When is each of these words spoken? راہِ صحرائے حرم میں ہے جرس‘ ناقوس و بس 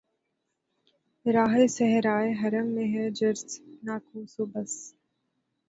راہِ 1.25 1.67
صحرائے 1.69 2.31
حرم 2.41 2.67
میں 2.75 2.87
ہے 2.93 3.05
جرس‘ 3.17 3.45
ناقوس 3.85 4.33
و 4.39 4.45
بس 4.45 4.73